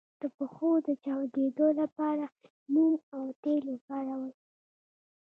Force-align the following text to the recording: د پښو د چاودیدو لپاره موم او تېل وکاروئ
د 0.21 0.23
پښو 0.37 0.69
د 0.87 0.89
چاودیدو 1.03 1.67
لپاره 1.81 2.25
موم 2.73 2.93
او 3.17 3.23
تېل 3.43 3.63
وکاروئ 3.73 4.33